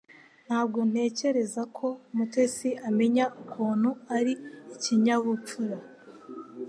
Ntabwo 0.47 0.79
ntekereza 0.89 1.61
ko 1.77 1.87
Mutesi 2.15 2.69
amenya 2.87 3.25
ukuntu 3.41 3.89
ari 4.17 4.33
ikinyabupfura 4.75 5.77